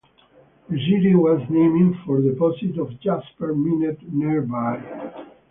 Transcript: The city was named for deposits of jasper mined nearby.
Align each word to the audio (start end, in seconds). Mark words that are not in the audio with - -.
The 0.67 0.79
city 0.79 1.13
was 1.13 1.47
named 1.47 1.95
for 2.07 2.21
deposits 2.23 2.79
of 2.79 2.99
jasper 3.01 3.53
mined 3.53 3.99
nearby. 4.11 4.81